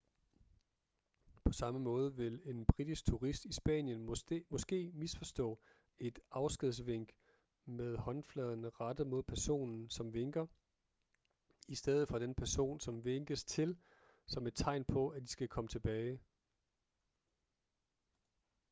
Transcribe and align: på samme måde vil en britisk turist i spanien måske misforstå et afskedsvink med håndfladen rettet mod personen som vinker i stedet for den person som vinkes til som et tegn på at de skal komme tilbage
på 1.43 1.51
samme 1.51 1.79
måde 1.79 2.15
vil 2.15 2.41
en 2.45 2.65
britisk 2.65 3.05
turist 3.05 3.45
i 3.45 3.51
spanien 3.53 4.03
måske 4.53 4.91
misforstå 4.93 5.59
et 5.99 6.19
afskedsvink 6.31 7.11
med 7.65 7.97
håndfladen 7.97 8.79
rettet 8.81 9.07
mod 9.07 9.23
personen 9.23 9.89
som 9.89 10.13
vinker 10.13 10.47
i 11.67 11.75
stedet 11.75 12.09
for 12.09 12.19
den 12.19 12.35
person 12.35 12.79
som 12.79 13.05
vinkes 13.05 13.43
til 13.45 13.77
som 14.27 14.47
et 14.47 14.55
tegn 14.55 14.85
på 14.85 15.09
at 15.09 15.21
de 15.21 15.27
skal 15.27 15.47
komme 15.47 15.67
tilbage 15.67 16.19